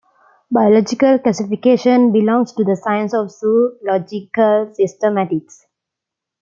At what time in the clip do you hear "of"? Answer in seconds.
3.13-3.29